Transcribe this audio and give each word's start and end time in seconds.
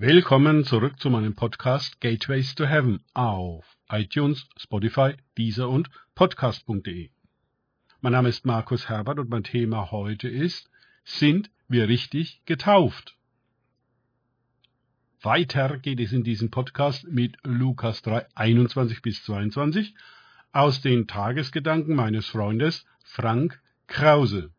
Willkommen 0.00 0.62
zurück 0.62 1.00
zu 1.00 1.10
meinem 1.10 1.34
Podcast 1.34 2.00
Gateways 2.00 2.54
to 2.54 2.66
Heaven 2.66 3.00
auf 3.14 3.64
iTunes, 3.90 4.46
Spotify, 4.56 5.16
Deezer 5.36 5.68
und 5.68 5.90
Podcast.de. 6.14 7.10
Mein 8.00 8.12
Name 8.12 8.28
ist 8.28 8.46
Markus 8.46 8.88
Herbert 8.88 9.18
und 9.18 9.28
mein 9.28 9.42
Thema 9.42 9.90
heute 9.90 10.28
ist, 10.28 10.70
sind 11.02 11.50
wir 11.66 11.88
richtig 11.88 12.40
getauft? 12.44 13.16
Weiter 15.20 15.78
geht 15.78 15.98
es 15.98 16.12
in 16.12 16.22
diesem 16.22 16.52
Podcast 16.52 17.08
mit 17.08 17.36
Lukas 17.42 18.00
3, 18.02 18.24
21 18.36 19.02
bis 19.02 19.24
22 19.24 19.96
aus 20.52 20.80
den 20.80 21.08
Tagesgedanken 21.08 21.96
meines 21.96 22.28
Freundes 22.28 22.86
Frank 23.02 23.60
Krause. 23.88 24.52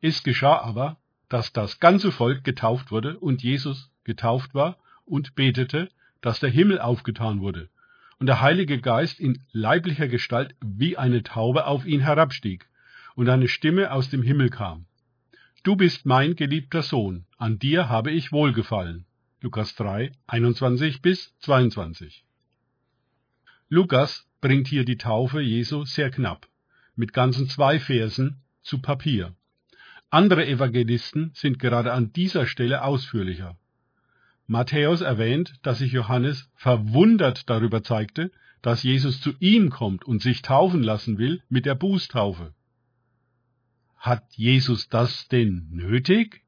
Es 0.00 0.22
geschah 0.22 0.60
aber, 0.60 1.00
dass 1.28 1.52
das 1.52 1.80
ganze 1.80 2.12
Volk 2.12 2.44
getauft 2.44 2.90
wurde 2.90 3.18
und 3.18 3.42
Jesus 3.42 3.90
getauft 4.04 4.54
war 4.54 4.78
und 5.04 5.34
betete, 5.34 5.88
dass 6.20 6.40
der 6.40 6.50
Himmel 6.50 6.80
aufgetan 6.80 7.40
wurde 7.40 7.68
und 8.18 8.26
der 8.26 8.40
Heilige 8.40 8.80
Geist 8.80 9.20
in 9.20 9.42
leiblicher 9.52 10.08
Gestalt 10.08 10.54
wie 10.64 10.96
eine 10.96 11.22
Taube 11.22 11.66
auf 11.66 11.84
ihn 11.84 12.00
herabstieg 12.00 12.68
und 13.14 13.28
eine 13.28 13.48
Stimme 13.48 13.92
aus 13.92 14.10
dem 14.10 14.22
Himmel 14.22 14.50
kam. 14.50 14.86
Du 15.62 15.76
bist 15.76 16.06
mein 16.06 16.36
geliebter 16.36 16.82
Sohn, 16.82 17.26
an 17.38 17.58
dir 17.58 17.88
habe 17.88 18.10
ich 18.10 18.32
wohlgefallen. 18.32 19.04
Lukas 19.40 19.74
3, 19.74 20.12
21 20.28 21.02
bis 21.02 21.36
22. 21.40 22.24
Lukas 23.68 24.26
bringt 24.40 24.68
hier 24.68 24.84
die 24.84 24.96
Taufe 24.96 25.40
Jesu 25.40 25.84
sehr 25.84 26.10
knapp, 26.10 26.46
mit 26.94 27.12
ganzen 27.12 27.48
zwei 27.48 27.80
Versen 27.80 28.42
zu 28.62 28.80
Papier. 28.80 29.34
Andere 30.10 30.46
Evangelisten 30.46 31.32
sind 31.34 31.58
gerade 31.58 31.92
an 31.92 32.12
dieser 32.12 32.46
Stelle 32.46 32.82
ausführlicher. 32.82 33.56
Matthäus 34.46 35.00
erwähnt, 35.00 35.54
dass 35.62 35.78
sich 35.78 35.92
Johannes 35.92 36.48
verwundert 36.54 37.50
darüber 37.50 37.82
zeigte, 37.82 38.30
dass 38.62 38.82
Jesus 38.82 39.20
zu 39.20 39.32
ihm 39.40 39.70
kommt 39.70 40.04
und 40.04 40.22
sich 40.22 40.42
taufen 40.42 40.82
lassen 40.82 41.18
will 41.18 41.42
mit 41.48 41.66
der 41.66 41.74
Bußtaufe. 41.74 42.54
Hat 43.96 44.24
Jesus 44.34 44.88
das 44.88 45.26
denn 45.28 45.68
nötig? 45.70 46.42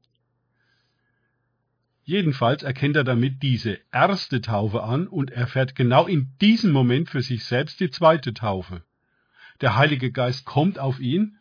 Jedenfalls 2.03 2.63
erkennt 2.63 2.95
er 2.95 3.03
damit 3.03 3.43
diese 3.43 3.79
erste 3.91 4.41
Taufe 4.41 4.83
an 4.83 5.07
und 5.07 5.31
erfährt 5.31 5.75
genau 5.75 6.07
in 6.07 6.31
diesem 6.41 6.71
Moment 6.71 7.09
für 7.09 7.21
sich 7.21 7.43
selbst 7.43 7.79
die 7.79 7.89
zweite 7.89 8.33
Taufe. 8.33 8.83
Der 9.61 9.75
Heilige 9.75 10.11
Geist 10.11 10.45
kommt 10.45 10.79
auf 10.79 10.99
ihn 10.99 11.37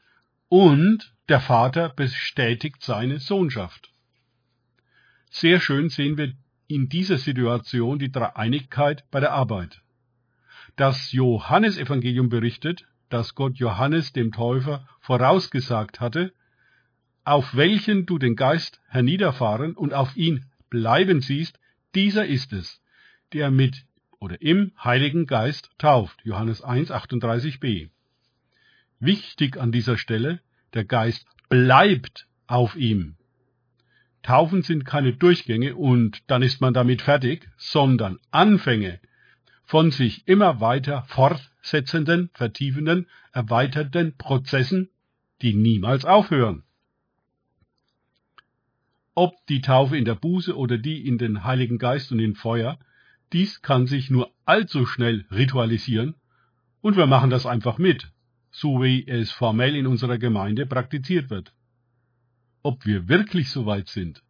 und 0.48 1.12
der 1.28 1.40
Vater 1.40 1.90
bestätigt 1.90 2.82
seine 2.82 3.18
Sohnschaft. 3.20 3.92
Sehr 5.30 5.60
schön 5.60 5.90
sehen 5.90 6.16
wir 6.16 6.32
in 6.66 6.88
dieser 6.88 7.18
Situation 7.18 7.98
die 7.98 8.10
Dreieinigkeit 8.10 9.04
bei 9.10 9.20
der 9.20 9.32
Arbeit. 9.32 9.82
Das 10.76 11.12
Johannesevangelium 11.12 12.28
berichtet, 12.28 12.86
dass 13.08 13.34
Gott 13.34 13.56
Johannes 13.56 14.12
dem 14.12 14.32
Täufer 14.32 14.86
vorausgesagt 15.00 16.00
hatte, 16.00 16.32
auf 17.24 17.54
welchen 17.54 18.06
du 18.06 18.18
den 18.18 18.36
Geist 18.36 18.80
herniederfahren 18.88 19.74
und 19.74 19.92
auf 19.92 20.16
ihn 20.16 20.46
bleiben 20.70 21.20
siehst, 21.20 21.58
dieser 21.94 22.26
ist 22.26 22.52
es, 22.52 22.80
der 23.32 23.50
mit 23.50 23.84
oder 24.18 24.40
im 24.40 24.72
Heiligen 24.82 25.26
Geist 25.26 25.70
tauft. 25.78 26.20
Johannes 26.24 26.62
1, 26.62 26.90
38b. 26.90 27.90
Wichtig 29.00 29.56
an 29.56 29.72
dieser 29.72 29.96
Stelle, 29.96 30.40
der 30.74 30.84
Geist 30.84 31.26
bleibt 31.48 32.26
auf 32.46 32.76
ihm. 32.76 33.16
Taufen 34.22 34.62
sind 34.62 34.84
keine 34.84 35.12
Durchgänge 35.12 35.76
und 35.76 36.22
dann 36.26 36.42
ist 36.42 36.60
man 36.60 36.74
damit 36.74 37.02
fertig, 37.02 37.48
sondern 37.56 38.18
Anfänge 38.30 39.00
von 39.64 39.90
sich 39.90 40.26
immer 40.26 40.60
weiter 40.60 41.04
fortsetzenden, 41.08 42.30
vertiefenden, 42.32 43.06
erweiterten 43.32 44.16
Prozessen, 44.16 44.88
die 45.42 45.54
niemals 45.54 46.04
aufhören. 46.04 46.64
Ob 49.14 49.34
die 49.46 49.60
Taufe 49.60 49.96
in 49.96 50.04
der 50.04 50.14
Buße 50.14 50.56
oder 50.56 50.78
die 50.78 51.06
in 51.06 51.18
den 51.18 51.44
Heiligen 51.44 51.78
Geist 51.78 52.10
und 52.12 52.18
in 52.18 52.34
Feuer, 52.34 52.78
dies 53.32 53.62
kann 53.62 53.86
sich 53.86 54.10
nur 54.10 54.32
allzu 54.44 54.86
schnell 54.86 55.26
ritualisieren 55.30 56.14
und 56.80 56.96
wir 56.96 57.06
machen 57.06 57.30
das 57.30 57.46
einfach 57.46 57.78
mit 57.78 58.10
so 58.60 58.82
wie 58.82 59.06
es 59.06 59.30
formell 59.30 59.76
in 59.76 59.86
unserer 59.86 60.18
Gemeinde 60.18 60.66
praktiziert 60.66 61.30
wird. 61.30 61.52
Ob 62.62 62.84
wir 62.86 63.08
wirklich 63.08 63.50
so 63.50 63.66
weit 63.66 63.88
sind, 63.88 64.22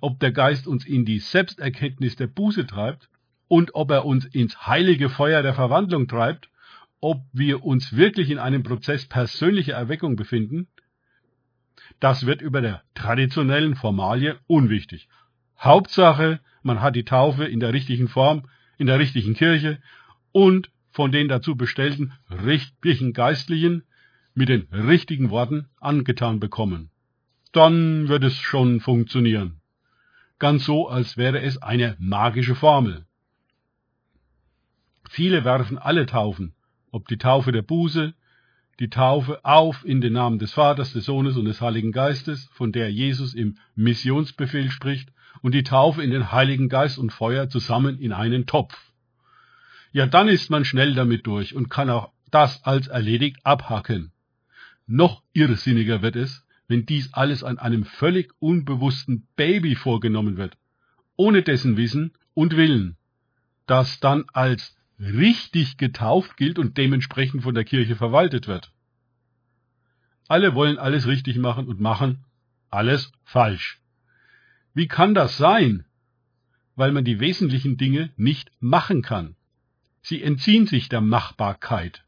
ob 0.00 0.20
der 0.20 0.30
Geist 0.30 0.68
uns 0.68 0.86
in 0.86 1.04
die 1.04 1.18
Selbsterkenntnis 1.18 2.14
der 2.14 2.28
Buße 2.28 2.64
treibt 2.66 3.08
und 3.48 3.74
ob 3.74 3.90
er 3.90 4.04
uns 4.04 4.24
ins 4.24 4.66
heilige 4.68 5.08
Feuer 5.08 5.42
der 5.42 5.54
Verwandlung 5.54 6.06
treibt, 6.06 6.48
ob 7.00 7.24
wir 7.32 7.64
uns 7.64 7.96
wirklich 7.96 8.30
in 8.30 8.38
einem 8.38 8.62
Prozess 8.62 9.06
persönlicher 9.06 9.74
Erweckung 9.74 10.14
befinden, 10.14 10.68
das 11.98 12.24
wird 12.24 12.40
über 12.40 12.60
der 12.60 12.82
traditionellen 12.94 13.74
Formalie 13.74 14.38
unwichtig. 14.46 15.08
Hauptsache, 15.58 16.38
man 16.62 16.80
hat 16.80 16.94
die 16.94 17.04
Taufe 17.04 17.46
in 17.46 17.58
der 17.58 17.72
richtigen 17.72 18.06
Form, 18.06 18.48
in 18.78 18.86
der 18.86 19.00
richtigen 19.00 19.34
Kirche 19.34 19.82
und 20.30 20.70
von 20.92 21.10
den 21.10 21.28
dazu 21.28 21.56
bestellten 21.56 22.12
richtigen 22.30 23.12
Geistlichen 23.12 23.84
mit 24.34 24.48
den 24.48 24.68
richtigen 24.70 25.30
Worten 25.30 25.66
angetan 25.80 26.38
bekommen. 26.38 26.90
Dann 27.52 28.08
wird 28.08 28.24
es 28.24 28.36
schon 28.36 28.80
funktionieren. 28.80 29.60
Ganz 30.38 30.64
so, 30.64 30.88
als 30.88 31.16
wäre 31.16 31.40
es 31.40 31.60
eine 31.60 31.96
magische 31.98 32.54
Formel. 32.54 33.06
Viele 35.08 35.44
werfen 35.44 35.78
alle 35.78 36.06
Taufen, 36.06 36.54
ob 36.90 37.08
die 37.08 37.18
Taufe 37.18 37.52
der 37.52 37.62
Buße, 37.62 38.14
die 38.80 38.88
Taufe 38.88 39.44
auf 39.44 39.84
in 39.84 40.00
den 40.00 40.14
Namen 40.14 40.38
des 40.38 40.52
Vaters, 40.52 40.92
des 40.92 41.04
Sohnes 41.04 41.36
und 41.36 41.44
des 41.44 41.60
Heiligen 41.60 41.92
Geistes, 41.92 42.48
von 42.52 42.72
der 42.72 42.90
Jesus 42.90 43.34
im 43.34 43.56
Missionsbefehl 43.74 44.70
spricht, 44.70 45.10
und 45.42 45.54
die 45.54 45.62
Taufe 45.62 46.02
in 46.02 46.10
den 46.10 46.32
Heiligen 46.32 46.68
Geist 46.68 46.98
und 46.98 47.12
Feuer 47.12 47.48
zusammen 47.48 47.98
in 47.98 48.12
einen 48.12 48.46
Topf 48.46 48.91
ja 49.92 50.06
dann 50.06 50.28
ist 50.28 50.50
man 50.50 50.64
schnell 50.64 50.94
damit 50.94 51.26
durch 51.26 51.54
und 51.54 51.68
kann 51.68 51.90
auch 51.90 52.12
das 52.30 52.64
als 52.64 52.88
erledigt 52.88 53.38
abhaken. 53.44 54.12
Noch 54.86 55.22
irrsinniger 55.32 56.02
wird 56.02 56.16
es, 56.16 56.44
wenn 56.66 56.86
dies 56.86 57.12
alles 57.12 57.44
an 57.44 57.58
einem 57.58 57.84
völlig 57.84 58.32
unbewussten 58.38 59.28
Baby 59.36 59.74
vorgenommen 59.74 60.36
wird, 60.36 60.56
ohne 61.16 61.42
dessen 61.42 61.76
Wissen 61.76 62.12
und 62.34 62.56
Willen, 62.56 62.96
das 63.66 64.00
dann 64.00 64.24
als 64.32 64.76
richtig 64.98 65.76
getauft 65.76 66.36
gilt 66.36 66.58
und 66.58 66.78
dementsprechend 66.78 67.42
von 67.42 67.54
der 67.54 67.64
Kirche 67.64 67.96
verwaltet 67.96 68.48
wird. 68.48 68.72
Alle 70.28 70.54
wollen 70.54 70.78
alles 70.78 71.06
richtig 71.06 71.36
machen 71.36 71.66
und 71.66 71.80
machen 71.80 72.24
alles 72.70 73.12
falsch. 73.24 73.80
Wie 74.72 74.88
kann 74.88 75.14
das 75.14 75.36
sein? 75.36 75.84
Weil 76.74 76.92
man 76.92 77.04
die 77.04 77.20
wesentlichen 77.20 77.76
Dinge 77.76 78.12
nicht 78.16 78.50
machen 78.60 79.02
kann. 79.02 79.36
Sie 80.04 80.20
entziehen 80.20 80.66
sich 80.66 80.88
der 80.88 81.00
Machbarkeit. 81.00 82.04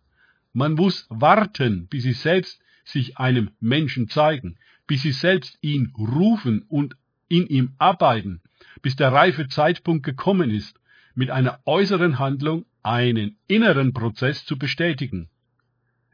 Man 0.53 0.75
muss 0.75 1.07
warten, 1.11 1.87
bis 1.87 2.03
sie 2.03 2.13
selbst 2.13 2.61
sich 2.85 3.19
einem 3.19 3.53
Menschen 3.61 4.09
zeigen, 4.09 4.59
bis 4.87 5.03
sie 5.03 5.13
selbst 5.13 5.59
ihn 5.61 5.93
rufen 5.97 6.63
und 6.63 6.97
in 7.29 7.47
ihm 7.47 7.75
arbeiten, 7.79 8.43
bis 8.83 8.97
der 8.97 9.13
reife 9.13 9.47
Zeitpunkt 9.47 10.05
gekommen 10.05 10.51
ist, 10.51 10.79
mit 11.15 11.31
einer 11.31 11.61
äußeren 11.65 12.19
Handlung 12.19 12.67
einen 12.83 13.37
inneren 13.47 13.93
Prozess 13.93 14.45
zu 14.45 14.59
bestätigen. 14.59 15.29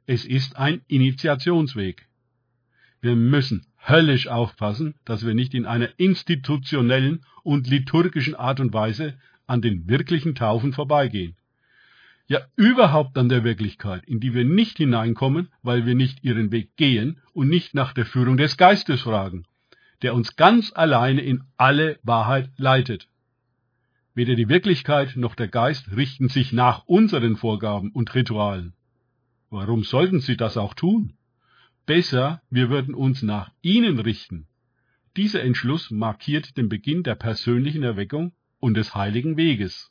Es 0.06 0.26
ist 0.26 0.56
ein 0.56 0.82
Initiationsweg. 0.86 2.06
Wir 3.00 3.16
müssen 3.16 3.66
höllisch 3.88 4.28
aufpassen, 4.28 4.94
dass 5.06 5.24
wir 5.24 5.32
nicht 5.34 5.54
in 5.54 5.64
einer 5.64 5.98
institutionellen 5.98 7.24
und 7.42 7.66
liturgischen 7.66 8.34
Art 8.34 8.60
und 8.60 8.74
Weise 8.74 9.18
an 9.46 9.62
den 9.62 9.88
wirklichen 9.88 10.34
Taufen 10.34 10.74
vorbeigehen 10.74 11.36
ja 12.30 12.42
überhaupt 12.54 13.18
an 13.18 13.28
der 13.28 13.42
Wirklichkeit, 13.42 14.04
in 14.06 14.20
die 14.20 14.34
wir 14.34 14.44
nicht 14.44 14.76
hineinkommen, 14.76 15.48
weil 15.62 15.84
wir 15.84 15.96
nicht 15.96 16.22
ihren 16.22 16.52
Weg 16.52 16.76
gehen 16.76 17.18
und 17.32 17.48
nicht 17.48 17.74
nach 17.74 17.92
der 17.92 18.06
Führung 18.06 18.36
des 18.36 18.56
Geistes 18.56 19.00
fragen, 19.00 19.46
der 20.02 20.14
uns 20.14 20.36
ganz 20.36 20.72
alleine 20.72 21.22
in 21.22 21.42
alle 21.56 21.98
Wahrheit 22.04 22.48
leitet. 22.56 23.08
Weder 24.14 24.36
die 24.36 24.48
Wirklichkeit 24.48 25.16
noch 25.16 25.34
der 25.34 25.48
Geist 25.48 25.90
richten 25.96 26.28
sich 26.28 26.52
nach 26.52 26.84
unseren 26.86 27.36
Vorgaben 27.36 27.90
und 27.90 28.14
Ritualen. 28.14 28.74
Warum 29.50 29.82
sollten 29.82 30.20
sie 30.20 30.36
das 30.36 30.56
auch 30.56 30.74
tun? 30.74 31.14
Besser, 31.84 32.42
wir 32.48 32.70
würden 32.70 32.94
uns 32.94 33.22
nach 33.22 33.50
ihnen 33.60 33.98
richten. 33.98 34.46
Dieser 35.16 35.42
Entschluss 35.42 35.90
markiert 35.90 36.56
den 36.56 36.68
Beginn 36.68 37.02
der 37.02 37.16
persönlichen 37.16 37.82
Erweckung 37.82 38.30
und 38.60 38.74
des 38.74 38.94
heiligen 38.94 39.36
Weges. 39.36 39.90